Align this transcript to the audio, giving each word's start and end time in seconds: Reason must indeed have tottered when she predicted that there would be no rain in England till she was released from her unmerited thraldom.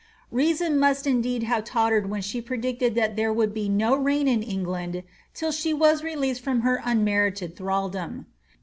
Reason 0.31 0.79
must 0.79 1.05
indeed 1.05 1.43
have 1.43 1.63
tottered 1.63 2.09
when 2.09 2.23
she 2.23 2.41
predicted 2.41 2.95
that 2.95 3.15
there 3.15 3.31
would 3.31 3.53
be 3.53 3.69
no 3.69 3.95
rain 3.95 4.27
in 4.27 4.41
England 4.41 5.03
till 5.35 5.51
she 5.51 5.75
was 5.75 6.01
released 6.03 6.41
from 6.41 6.61
her 6.61 6.81
unmerited 6.83 7.55
thraldom. 7.55 8.25